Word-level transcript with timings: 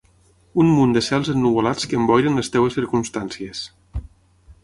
Un 0.61 0.69
munt 0.77 0.95
de 0.95 1.03
cels 1.07 1.29
ennuvolats 1.33 1.85
que 1.91 1.99
emboiren 1.99 2.41
les 2.41 2.51
teves 2.55 2.77
circumstàncies. 2.79 3.63